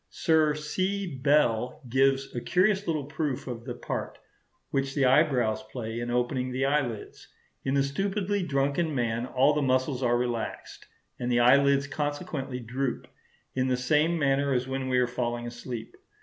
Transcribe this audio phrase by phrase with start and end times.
[0.09, 1.05] Sir C.
[1.19, 4.17] Bell gives a curious little proof of the part
[4.71, 7.27] which the eyebrows play in opening the eyelids.
[7.63, 10.87] In a stupidly drunken man all the muscles are relaxed,
[11.19, 13.05] and the eyelids consequently droop,
[13.53, 15.95] in the same manner as when we are falling asleep.